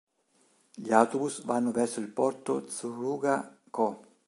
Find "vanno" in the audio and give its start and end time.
1.45-1.69